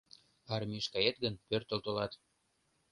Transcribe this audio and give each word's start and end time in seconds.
Армийыш 0.55 0.87
кает 0.93 1.15
гын, 1.23 1.33
пӧртыл 1.49 1.79
толат 1.85 2.11